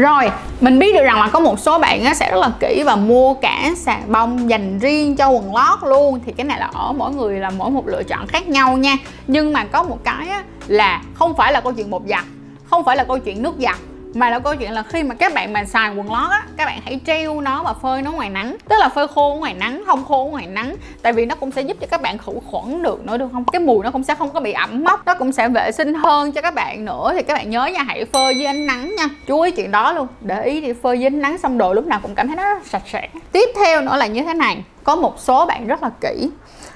Rồi, 0.00 0.30
mình 0.60 0.78
biết 0.78 0.94
được 0.94 1.02
rằng 1.02 1.20
là 1.20 1.28
có 1.28 1.40
một 1.40 1.58
số 1.60 1.78
bạn 1.78 2.14
sẽ 2.14 2.30
rất 2.30 2.36
là 2.40 2.50
kỹ 2.60 2.82
và 2.86 2.96
mua 2.96 3.34
cả 3.34 3.70
xà 3.76 3.98
bông 4.06 4.50
dành 4.50 4.78
riêng 4.78 5.16
cho 5.16 5.28
quần 5.28 5.54
lót 5.54 5.78
luôn. 5.82 6.20
Thì 6.26 6.32
cái 6.32 6.44
này 6.44 6.60
là 6.60 6.70
ở 6.74 6.92
mỗi 6.92 7.12
người 7.14 7.38
là 7.38 7.50
mỗi 7.50 7.70
một 7.70 7.88
lựa 7.88 8.02
chọn 8.02 8.26
khác 8.26 8.48
nhau 8.48 8.76
nha. 8.76 8.96
Nhưng 9.26 9.52
mà 9.52 9.64
có 9.64 9.82
một 9.82 9.98
cái 10.04 10.28
là 10.66 11.02
không 11.14 11.36
phải 11.36 11.52
là 11.52 11.60
câu 11.60 11.72
chuyện 11.72 11.90
bột 11.90 12.02
giặt 12.08 12.24
Không 12.70 12.84
phải 12.84 12.96
là 12.96 13.04
câu 13.04 13.18
chuyện 13.18 13.42
nước 13.42 13.54
giặt 13.58 13.76
mà 14.14 14.30
là 14.30 14.38
câu 14.38 14.56
chuyện 14.56 14.72
là 14.72 14.82
khi 14.82 15.02
mà 15.02 15.14
các 15.14 15.34
bạn 15.34 15.52
mà 15.52 15.64
xài 15.64 15.88
quần 15.88 16.12
lót 16.12 16.30
á, 16.30 16.42
các 16.56 16.64
bạn 16.64 16.80
hãy 16.84 17.00
treo 17.06 17.40
nó 17.40 17.62
và 17.62 17.72
phơi 17.72 18.02
nó 18.02 18.12
ngoài 18.12 18.30
nắng. 18.30 18.56
Tức 18.68 18.76
là 18.78 18.88
phơi 18.88 19.08
khô 19.08 19.36
ngoài 19.38 19.54
nắng, 19.54 19.82
không 19.86 20.04
khô 20.04 20.28
ngoài 20.30 20.46
nắng. 20.46 20.76
Tại 21.02 21.12
vì 21.12 21.26
nó 21.26 21.34
cũng 21.34 21.50
sẽ 21.50 21.62
giúp 21.62 21.76
cho 21.80 21.86
các 21.90 22.02
bạn 22.02 22.18
khử 22.18 22.32
khuẩn 22.46 22.82
được 22.82 23.04
nữa, 23.06 23.16
được 23.16 23.28
không? 23.32 23.44
Cái 23.52 23.60
mùi 23.60 23.84
nó 23.84 23.90
cũng 23.90 24.04
sẽ 24.04 24.14
không 24.14 24.30
có 24.30 24.40
bị 24.40 24.52
ẩm 24.52 24.84
mốc, 24.84 25.06
nó 25.06 25.14
cũng 25.14 25.32
sẽ 25.32 25.48
vệ 25.48 25.72
sinh 25.72 25.94
hơn 25.94 26.32
cho 26.32 26.40
các 26.40 26.54
bạn 26.54 26.84
nữa. 26.84 27.12
Thì 27.14 27.22
các 27.22 27.34
bạn 27.34 27.50
nhớ 27.50 27.66
nha, 27.66 27.82
hãy 27.82 28.04
phơi 28.04 28.36
dưới 28.36 28.46
ánh 28.46 28.66
nắng 28.66 28.94
nha. 28.96 29.08
Chú 29.26 29.40
ý 29.40 29.50
chuyện 29.50 29.70
đó 29.70 29.92
luôn, 29.92 30.06
để 30.20 30.44
ý 30.44 30.60
thì 30.60 30.72
phơi 30.72 30.98
dưới 30.98 31.06
ánh 31.06 31.20
nắng 31.20 31.38
xong 31.38 31.58
đồ 31.58 31.72
lúc 31.72 31.86
nào 31.86 32.00
cũng 32.02 32.14
cảm 32.14 32.26
thấy 32.26 32.36
nó 32.36 32.54
rất 32.54 32.66
sạch 32.66 32.82
sẽ. 32.86 33.08
Tiếp 33.32 33.48
theo 33.56 33.80
nữa 33.80 33.96
là 33.96 34.06
như 34.06 34.22
thế 34.22 34.34
này 34.34 34.62
có 34.90 34.96
một 34.96 35.14
số 35.18 35.46
bạn 35.46 35.66
rất 35.66 35.82
là 35.82 35.90
kỹ. 36.00 36.30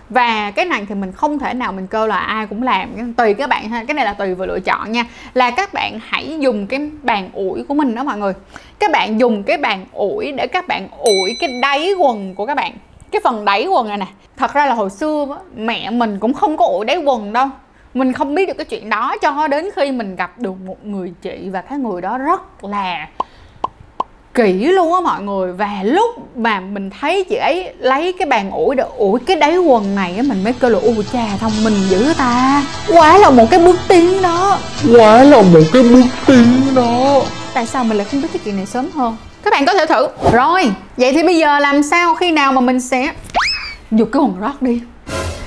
Và 0.09 0.51
cái 0.51 0.65
này 0.65 0.87
thì 0.89 0.95
mình 0.95 1.13
không 1.13 1.39
thể 1.39 1.55
nào 1.55 1.73
mình 1.73 1.87
kêu 1.87 2.07
là 2.07 2.17
ai 2.17 2.47
cũng 2.47 2.63
làm. 2.63 3.15
Tùy 3.15 3.35
các 3.35 3.49
bạn 3.49 3.69
ha. 3.69 3.85
Cái 3.85 3.95
này 3.95 4.05
là 4.05 4.13
tùy 4.13 4.35
vào 4.35 4.47
lựa 4.47 4.61
chọn 4.61 4.93
nha. 4.93 5.05
Là 5.35 5.51
các 5.51 5.75
bạn 5.75 5.99
hãy 6.03 6.37
dùng 6.41 6.67
cái 6.67 6.91
bàn 7.03 7.31
ủi 7.33 7.65
của 7.65 7.75
mình 7.75 7.95
đó 7.95 8.05
mọi 8.05 8.19
người. 8.19 8.33
Các 8.79 8.91
bạn 8.91 9.21
dùng 9.21 9.43
cái 9.43 9.59
bàn 9.59 9.87
ủi 9.93 10.33
để 10.33 10.47
các 10.47 10.69
bạn 10.69 10.89
ủi 10.99 11.37
cái 11.41 11.61
đáy 11.63 11.93
quần 11.99 12.35
của 12.35 12.47
các 12.47 12.55
bạn. 12.55 12.73
Cái 13.11 13.21
phần 13.25 13.45
đáy 13.45 13.67
quần 13.67 13.89
này 13.89 13.99
nè. 13.99 14.07
Thật 14.37 14.55
ra 14.55 14.67
là 14.67 14.75
hồi 14.75 14.91
xưa 14.91 15.39
mẹ 15.57 15.91
mình 15.91 16.19
cũng 16.21 16.35
không 16.35 16.57
có 16.57 16.67
ủi 16.67 16.85
đáy 16.85 16.97
quần 16.97 17.33
đâu. 17.33 17.47
Mình 17.95 18.13
không 18.13 18.35
biết 18.35 18.49
được 18.49 18.55
cái 18.59 18.65
chuyện 18.65 18.91
đó 18.91 19.17
cho 19.23 19.49
đến 19.49 19.69
khi 19.77 19.93
mình 19.93 20.17
gặp 20.17 20.39
được 20.39 20.55
một 20.67 20.87
người 20.87 21.13
chị 21.23 21.49
và 21.53 21.63
cái 21.63 21.79
người 21.79 22.03
đó 22.03 22.19
rất 22.19 22.65
là 22.65 23.09
kỹ 24.35 24.53
luôn 24.53 24.95
á 24.95 25.01
mọi 25.01 25.23
người. 25.23 25.53
Và 25.53 25.83
lúc 25.83 26.11
mà 26.37 26.61
mình 26.61 26.91
thấy 27.01 27.25
chị 27.25 27.37
ấy 27.37 27.73
lấy 27.79 28.13
cái 28.13 28.29
bàn 28.29 28.51
ủi 28.51 28.77
để 28.77 28.85
ủi 28.97 29.21
cái 29.21 29.37
đáy 29.37 29.59
quần 29.59 29.95
này 29.95 30.17
á 30.17 30.23
mình 30.23 30.45
mới 30.45 30.53
kêu 30.53 30.71
là 30.71 30.79
u 30.79 30.95
cha 31.13 31.27
thông 31.41 31.65
minh 31.65 31.75
dữ 31.89 32.13
ta. 32.19 32.63
Quá 32.89 33.19
là 33.19 33.31
một 33.31 33.45
cái 33.51 33.61
bước 33.61 33.77
tiến 33.89 34.23
đó. 34.23 34.59
Quá 34.93 35.23
là 35.23 35.43
một 35.43 35.63
cái 35.73 35.83
bước 35.83 36.05
tiến 36.27 36.75
đó. 36.75 37.23
Tại 37.55 37.67
sao 37.67 37.85
mình 37.85 37.97
lại 37.99 38.07
không 38.11 38.23
biết 38.23 38.29
cái 38.33 38.41
chuyện 38.45 38.57
này 38.57 38.67
sớm 38.67 38.91
hơn? 38.95 39.17
Các 39.43 39.51
bạn 39.51 39.67
có 39.67 39.75
thể 39.75 39.87
thử. 39.87 40.09
Rồi 40.33 40.73
vậy 40.97 41.13
thì 41.13 41.23
bây 41.23 41.37
giờ 41.37 41.59
làm 41.59 41.83
sao 41.83 42.15
khi 42.15 42.31
nào 42.31 42.53
mà 42.53 42.61
mình 42.61 42.81
sẽ 42.81 43.13
dục 43.91 44.09
cái 44.13 44.23
quần 44.23 44.41
rót 44.41 44.63
đi 44.63 44.81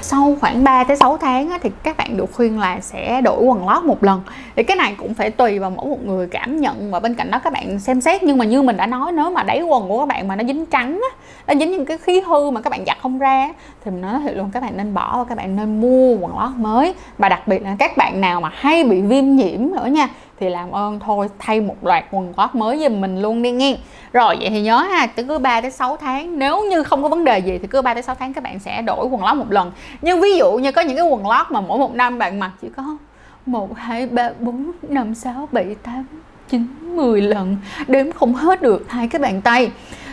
sau 0.07 0.38
khoảng 0.42 0.63
3 0.63 0.83
tới 0.83 0.98
6 0.98 1.18
tháng 1.18 1.50
á, 1.50 1.59
thì 1.62 1.71
các 1.83 1.98
bạn 1.98 2.18
được 2.18 2.33
khuyên 2.33 2.59
là 2.59 2.80
sẽ 2.81 3.21
đổi 3.21 3.44
quần 3.44 3.69
lót 3.69 3.83
một 3.83 4.04
lần. 4.04 4.21
Thì 4.56 4.63
cái 4.63 4.77
này 4.77 4.95
cũng 4.98 5.13
phải 5.13 5.31
tùy 5.31 5.59
vào 5.59 5.69
mỗi 5.69 5.86
một 5.86 6.06
người 6.06 6.27
cảm 6.27 6.62
nhận 6.62 6.92
và 6.92 7.00
bên 7.00 7.15
cạnh 7.15 7.31
đó 7.31 7.39
các 7.44 7.54
bạn 7.54 7.80
xem 7.80 8.01
xét. 8.01 8.24
Nhưng 8.24 8.38
mà 8.38 8.45
như 8.45 8.62
mình 8.62 8.77
đã 8.77 8.86
nói 8.86 9.12
nếu 9.12 9.30
mà 9.30 9.44
đáy 9.44 9.62
quần 9.62 9.88
của 9.88 10.00
các 10.00 10.07
bạn 10.07 10.27
mà 10.27 10.36
nó 10.36 10.44
dính 10.44 10.65
trắng 10.65 11.00
á, 11.12 11.18
nó 11.48 11.59
dính 11.59 11.71
những 11.71 11.86
cái 11.86 11.98
khí 11.98 12.21
hư 12.21 12.50
mà 12.50 12.62
các 12.62 12.69
bạn 12.69 12.86
giặt 12.88 12.98
không 13.01 13.19
ra 13.19 13.50
thì 13.86 13.92
mình 13.92 14.01
nói 14.01 14.19
thiệt 14.24 14.36
luôn 14.36 14.50
các 14.54 14.63
bạn 14.63 14.77
nên 14.77 14.94
bỏ 14.94 15.18
và 15.18 15.24
các 15.24 15.38
bạn 15.38 15.56
nên 15.56 15.81
mua 15.81 16.15
quần 16.18 16.39
lót 16.39 16.51
mới. 16.57 16.94
Và 17.18 17.30
đặc 17.30 17.48
biệt 17.48 17.62
là 17.62 17.75
các 17.80 17.98
bạn 17.98 18.21
nào 18.21 18.42
mà 18.42 18.51
hay 18.54 18.83
bị 18.83 19.01
viêm 19.01 19.36
nhiễm 19.36 19.71
nữa 19.71 19.86
nha 19.86 20.07
thì 20.39 20.50
làm 20.50 20.72
ơn 20.72 21.00
thôi 21.00 21.28
thay 21.39 21.62
một 21.62 21.75
loạt 21.81 22.06
quần 22.12 22.34
lót 22.38 22.56
mới 22.56 22.80
giùm 22.80 23.01
mình 23.01 23.22
luôn 23.22 23.42
đi 23.42 23.51
nghe. 23.51 23.78
Rồi 24.13 24.38
vậy 24.39 24.50
thì 24.50 24.62
nhớ 24.62 24.78
ha 24.78 25.07
cứ 25.07 25.39
3 25.39 25.62
tới 25.62 25.72
6 25.72 25.98
tháng 25.98 26.39
nếu 26.39 26.63
như 26.69 26.84
không 26.84 27.04
có 27.04 27.10
vấn 27.10 27.24
đề 27.24 27.39
gì 27.39 27.57
thì 27.57 27.68
cứ 27.68 27.81
3 27.81 27.94
tới 27.94 28.04
6 28.04 28.16
tháng 28.16 28.34
các 28.34 28.44
bạn 28.44 28.60
sẽ 28.60 28.81
đổi 28.81 29.06
quần 29.06 29.24
lót 29.24 29.36
một 29.36 29.51
lần. 29.51 29.72
Nhưng 30.01 30.22
ví 30.22 30.38
dụ 30.38 30.51
như 30.51 30.72
có 30.72 30.81
những 30.81 30.98
cái 30.98 31.06
quần 31.06 31.28
lót 31.28 31.45
mà 31.50 31.62
mỗi 31.62 31.80
một 31.80 31.94
năm 31.94 32.18
bạn 32.18 32.39
mặc 32.39 32.51
chỉ 32.62 32.68
có 32.75 32.98
1, 33.45 33.78
2, 33.78 34.07
3, 34.07 34.30
4, 34.39 34.72
5, 34.81 35.16
6, 35.16 35.48
7, 35.51 35.75
8, 35.84 36.06
9, 36.50 36.68
10 36.81 37.22
lần 37.22 37.57
đếm 37.88 38.12
không 38.12 38.33
hết 38.33 38.62
được 38.62 38.86
hai 38.88 39.07
cái 39.07 39.19
bàn 39.19 39.42
tay 39.42 39.72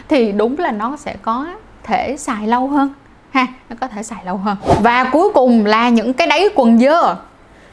thì 0.09 0.33
đúng 0.33 0.59
là 0.59 0.73
nó 0.73 0.97
sẽ 0.97 1.15
có 1.23 1.47
thể 1.83 2.17
xài 2.17 2.47
lâu 2.47 2.69
hơn 2.69 2.93
ha 3.31 3.47
nó 3.71 3.77
có 3.81 3.89
thể 3.89 4.03
xài 4.03 4.25
lâu 4.25 4.37
hơn. 4.37 4.57
Và 4.83 5.05
cuối 5.05 5.31
cùng 5.35 5.67
là 5.67 5.89
những 5.89 6.13
cái 6.13 6.27
đáy 6.27 6.49
quần 6.55 6.79
dơ. 6.79 7.17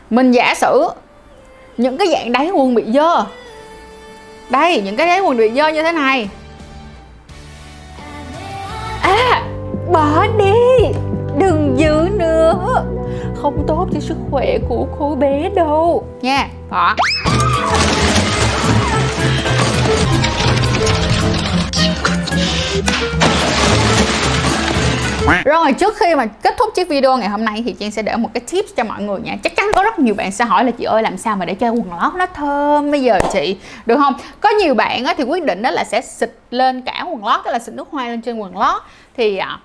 Mình 0.09 0.31
giả 0.31 0.54
sử 0.56 0.89
những 1.77 1.97
cái 1.97 2.07
dạng 2.12 2.31
đáy 2.31 2.50
quần 2.50 2.75
bị 2.75 2.83
dơ. 2.94 3.25
Đây, 4.50 4.81
những 4.81 4.95
cái 4.95 5.07
đáy 5.07 5.19
quần 5.19 5.38
bị 5.38 5.51
dơ 5.56 5.68
như 5.68 5.83
thế 5.83 5.91
này. 5.91 6.29
À 9.01 9.44
bỏ 9.91 10.27
đi. 10.38 10.87
Đừng 11.37 11.73
giữ 11.78 12.07
nữa. 12.11 12.85
Không 13.42 13.63
tốt 13.68 13.87
cho 13.94 13.99
sức 13.99 14.18
khỏe 14.31 14.57
của 14.69 14.87
cô 14.99 15.16
bé 15.16 15.49
đâu. 15.56 16.04
Nha, 16.21 16.47
bỏ. 16.69 16.95
Rồi, 25.45 25.73
trước 25.73 25.94
khi 25.97 26.16
mà 26.16 26.25
kết 26.25 26.56
thúc 26.57 26.69
chiếc 26.75 26.90
video 26.90 27.18
ngày 27.18 27.30
hôm 27.30 27.45
nay 27.45 27.63
thì 27.66 27.75
Trang 27.80 27.92
sẽ 27.92 28.01
để 28.01 28.16
một 28.16 28.30
cái 28.33 28.42
tips 28.51 28.75
cho 28.75 28.83
mọi 28.83 29.01
người 29.01 29.19
nha. 29.19 29.37
Chắc 29.44 29.56
chắn 29.56 29.66
có 29.75 29.83
rất 29.83 29.99
nhiều 29.99 30.13
bạn 30.13 30.31
sẽ 30.31 30.45
hỏi 30.45 30.66
là 30.66 30.71
chị 30.71 30.83
ơi, 30.83 31.04
làm 31.04 31.18
sao 31.18 31.35
mà 31.35 31.45
để 31.45 31.54
cho 31.54 31.69
quần 31.69 31.99
lót 32.01 32.13
nó 32.16 32.25
thơm 32.25 32.92
bây 32.92 33.01
giờ 33.01 33.19
chị? 33.33 33.57
Được 33.85 33.97
không? 33.97 34.13
Có 34.40 34.49
nhiều 34.49 34.73
bạn 34.73 35.06
thì 35.18 35.23
quyết 35.23 35.44
định 35.44 35.61
đó 35.61 35.71
là 35.71 35.83
sẽ 35.83 36.01
xịt 36.01 36.31
lên 36.49 36.81
cả 36.81 37.06
quần 37.11 37.25
lót, 37.25 37.40
Tức 37.45 37.51
là 37.51 37.59
xịt 37.59 37.75
nước 37.75 37.87
hoa 37.92 38.07
lên 38.07 38.21
trên 38.21 38.37
quần 38.37 38.57
lót. 38.57 38.81
Thì 39.18 39.37
à, 39.37 39.59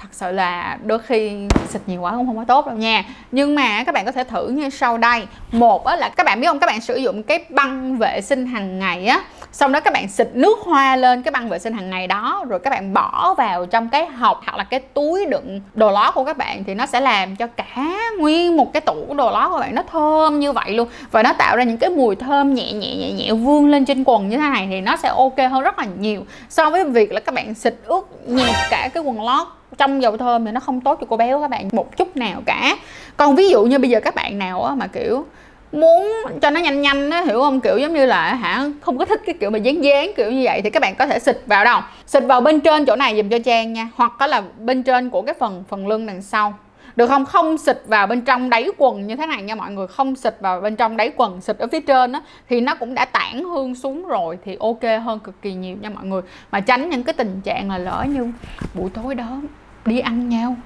thật 0.00 0.08
sự 0.12 0.32
là 0.32 0.78
đôi 0.84 0.98
khi 0.98 1.46
xịt 1.68 1.82
nhiều 1.86 2.00
quá 2.00 2.12
cũng 2.16 2.26
không 2.26 2.36
có 2.36 2.44
tốt 2.44 2.66
đâu 2.66 2.76
nha. 2.76 3.04
Nhưng 3.32 3.54
mà 3.54 3.84
các 3.84 3.94
bạn 3.94 4.04
có 4.04 4.12
thể 4.12 4.24
thử 4.24 4.48
như 4.48 4.70
sau 4.70 4.98
đây. 4.98 5.26
Một 5.52 5.86
là 5.86 6.08
các 6.08 6.26
bạn 6.26 6.40
biết 6.40 6.46
không? 6.46 6.58
Các 6.58 6.66
bạn 6.66 6.80
sử 6.80 6.96
dụng 6.96 7.22
cái 7.22 7.44
băng 7.48 7.98
vệ 7.98 8.20
sinh 8.20 8.46
hàng 8.46 8.78
ngày 8.78 9.06
á. 9.06 9.20
Xong 9.52 9.72
đó 9.72 9.80
các 9.80 9.92
bạn 9.92 10.08
xịt 10.08 10.28
nước 10.32 10.58
hoa 10.58 10.96
lên 10.96 11.22
cái 11.22 11.32
băng 11.32 11.48
vệ 11.48 11.58
sinh 11.58 11.72
hàng 11.72 11.90
ngày 11.90 12.06
đó, 12.06 12.44
rồi 12.48 12.60
các 12.60 12.70
bạn 12.70 12.94
bỏ 12.94 13.34
vào 13.34 13.66
trong 13.66 13.88
cái 13.88 14.06
hộp 14.06 14.40
hoặc 14.44 14.56
là 14.56 14.64
cái 14.64 14.80
túi 14.80 15.26
đựng 15.26 15.60
đồ 15.74 15.90
lót 15.90 16.14
của 16.14 16.24
các 16.24 16.36
bạn 16.36 16.64
thì 16.64 16.74
nó 16.74 16.86
sẽ 16.86 17.00
làm 17.00 17.36
cho 17.36 17.46
cả 17.46 17.86
nguyên 18.18 18.56
một 18.56 18.72
cái 18.72 18.80
tủ 18.80 19.14
đồ 19.14 19.30
lót 19.30 19.50
của 19.50 19.58
bạn 19.58 19.74
nó 19.74 19.82
thơm 19.82 20.40
như 20.40 20.52
vậy 20.52 20.70
luôn. 20.74 20.88
Và 21.10 21.22
nó 21.22 21.32
tạo 21.32 21.56
ra 21.56 21.64
những 21.64 21.78
cái 21.78 21.90
mùi 21.90 22.16
thơm 22.16 22.54
nhẹ 22.54 22.72
nhẹ 22.72 22.94
nhẹ 22.94 23.12
nhẹ 23.12 23.32
vương 23.32 23.68
lên 23.68 23.84
trên 23.84 24.04
quần 24.04 24.28
như 24.28 24.36
thế 24.36 24.48
này 24.48 24.66
thì 24.70 24.80
nó 24.80 24.96
sẽ 24.96 25.08
ok 25.08 25.38
hơn 25.50 25.62
rất 25.62 25.78
là 25.78 25.86
nhiều 25.98 26.24
so 26.48 26.70
với 26.70 26.84
việc 26.84 27.12
là 27.12 27.20
các 27.20 27.34
bạn 27.34 27.54
xịt 27.54 27.74
ướt 27.84 28.28
nhẹp 28.28 28.54
cả 28.70 28.88
cái 28.94 29.02
quần 29.02 29.22
lót 29.22 29.46
trong 29.80 30.02
dầu 30.02 30.16
thơm 30.16 30.44
thì 30.44 30.52
nó 30.52 30.60
không 30.60 30.80
tốt 30.80 30.98
cho 31.00 31.06
cô 31.10 31.16
bé 31.16 31.34
của 31.34 31.40
các 31.40 31.50
bạn, 31.50 31.68
một 31.72 31.96
chút 31.96 32.16
nào 32.16 32.42
cả. 32.46 32.76
Còn 33.16 33.34
ví 33.34 33.48
dụ 33.48 33.64
như 33.64 33.78
bây 33.78 33.90
giờ 33.90 34.00
các 34.00 34.14
bạn 34.14 34.38
nào 34.38 34.64
á 34.64 34.74
mà, 34.74 34.86
kiểu, 34.86 35.24
muốn 35.72 36.12
cho 36.42 36.50
nó 36.50 36.60
nhanh 36.60 36.82
nhanh 36.82 37.10
á, 37.10 37.22
hiểu 37.22 37.40
không? 37.40 37.60
Kiểu 37.60 37.78
giống 37.78 37.94
như 37.94 38.06
là 38.06 38.34
hả, 38.34 38.64
không 38.80 38.98
có 38.98 39.04
thích 39.04 39.20
cái 39.26 39.34
kiểu 39.40 39.50
mà 39.50 39.58
dán 39.58 39.84
dán 39.84 40.10
kiểu 40.16 40.30
như 40.30 40.42
vậy 40.44 40.60
thì 40.62 40.70
các 40.70 40.82
bạn 40.82 40.94
có 40.94 41.06
thể 41.06 41.18
xịt 41.18 41.40
vào 41.46 41.64
đâu. 41.64 41.80
Xịt 42.06 42.22
vào 42.24 42.40
bên 42.40 42.60
trên 42.60 42.84
chỗ 42.84 42.96
này 42.96 43.16
dùm 43.16 43.28
cho 43.28 43.38
trang 43.38 43.72
nha, 43.72 43.88
hoặc 43.94 44.12
có 44.18 44.26
là 44.26 44.42
bên 44.58 44.82
trên 44.82 45.10
của 45.10 45.22
cái 45.22 45.34
phần 45.38 45.64
phần 45.68 45.86
lưng 45.86 46.06
đằng 46.06 46.22
sau. 46.22 46.54
Được 46.96 47.06
không? 47.06 47.24
Không 47.24 47.58
xịt 47.58 47.82
vào 47.86 48.06
bên 48.06 48.20
trong 48.20 48.50
đáy 48.50 48.68
quần 48.78 49.06
như 49.06 49.16
thế 49.16 49.26
này 49.26 49.42
nha 49.42 49.54
mọi 49.54 49.70
người, 49.70 49.86
không 49.86 50.16
xịt 50.16 50.36
vào 50.40 50.60
bên 50.60 50.76
trong 50.76 50.96
đáy 50.96 51.10
quần, 51.16 51.40
xịt 51.40 51.58
ở 51.58 51.66
phía 51.72 51.80
trên 51.80 52.12
á, 52.12 52.20
thì 52.48 52.60
nó 52.60 52.74
cũng 52.74 52.94
đã 52.94 53.04
tản 53.04 53.44
hương 53.44 53.74
xuống 53.74 54.06
rồi 54.06 54.38
thì 54.44 54.56
ok 54.60 55.02
hơn 55.04 55.18
cực 55.18 55.42
kỳ 55.42 55.52
nhiều 55.52 55.76
nha 55.80 55.90
mọi 55.90 56.04
người. 56.04 56.22
Mà 56.50 56.60
tránh 56.60 56.90
những 56.90 57.02
cái 57.02 57.12
tình 57.12 57.40
trạng 57.44 57.70
là 57.70 57.78
lỡ 57.78 58.04
như 58.08 58.32
buổi 58.74 58.90
tối 58.94 59.14
đó 59.14 59.40
đi 59.86 59.98
ăn 59.98 60.28
nhau. 60.28 60.56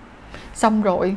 Xong 0.54 0.82
rồi, 0.82 1.16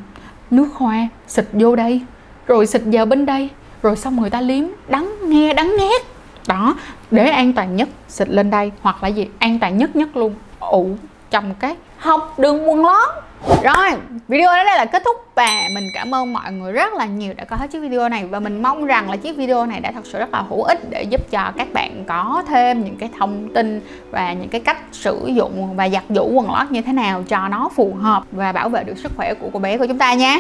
nước 0.52 0.68
hoa, 0.74 1.08
xịt 1.28 1.48
vô 1.54 1.76
đây, 1.76 2.02
rồi 2.48 2.66
xịt 2.66 2.82
vào 2.86 3.06
bên 3.06 3.26
đây, 3.26 3.50
rồi 3.82 3.96
xong 3.96 4.22
người 4.22 4.30
ta 4.30 4.42
liếm, 4.42 4.64
đắng 4.88 5.14
nghe, 5.24 5.54
đắng 5.54 5.78
nghét 5.78 6.02
đó, 6.48 6.76
để 7.12 7.30
an 7.30 7.54
toàn 7.54 7.76
nhất, 7.76 7.90
xịt 8.08 8.30
lên 8.30 8.50
đây, 8.50 8.72
hoặc 8.82 9.04
là 9.04 9.10
gì, 9.10 9.28
an 9.40 9.60
toàn 9.60 9.78
nhất 9.78 9.96
nhất 9.96 10.18
luôn. 10.18 10.36
Ủ 10.60 10.90
trong 11.30 11.54
cái, 11.60 11.76
học 11.98 12.40
đường 12.40 12.70
quần 12.70 12.86
lót 12.86 13.10
rồi, 13.64 13.92
video 14.28 14.56
đến 14.56 14.66
đây 14.66 14.78
là 14.78 14.86
kết 14.86 15.02
thúc 15.06 15.16
và 15.36 15.62
mình 15.76 15.84
cảm 15.94 16.16
ơn 16.16 16.34
mọi 16.34 16.52
người 16.52 16.72
rất 16.72 16.94
là 16.94 17.06
nhiều 17.06 17.34
đã 17.38 17.46
coi 17.46 17.60
hết 17.60 17.72
chiếc 17.72 17.80
video 17.80 18.10
này. 18.10 18.26
Và 18.26 18.40
mình 18.40 18.62
mong 18.62 18.86
rằng 18.86 19.10
là 19.10 19.18
chiếc 19.18 19.38
video 19.38 19.66
này 19.66 19.80
đã 19.80 19.92
thật 19.92 20.06
sự 20.06 20.20
rất 20.20 20.34
là 20.34 20.42
hữu 20.50 20.64
ích 20.64 20.90
để 20.90 21.04
giúp 21.04 21.22
cho 21.32 21.52
các 21.58 21.68
bạn 21.74 22.04
có 22.08 22.44
thêm 22.48 22.84
những 22.84 22.96
cái 22.96 23.10
thông 23.20 23.54
tin 23.54 23.82
và 24.12 24.34
những 24.34 24.50
cái 24.50 24.62
cách 24.62 24.78
sử 24.92 25.28
dụng 25.28 25.76
và 25.76 25.90
giặt 25.90 26.04
giũ 26.10 26.30
quần 26.34 26.52
lót 26.52 26.72
như 26.72 26.82
thế 26.82 26.94
nào 26.94 27.24
cho 27.28 27.48
nó 27.48 27.70
phù 27.76 27.94
hợp 28.02 28.24
và 28.32 28.52
bảo 28.52 28.70
vệ 28.70 28.84
được 28.84 28.98
sức 28.98 29.12
khỏe 29.18 29.34
của 29.34 29.50
cô 29.54 29.60
bé 29.60 29.78
của 29.78 29.86
chúng 29.86 29.98
ta 29.98 30.14
nha. 30.14 30.40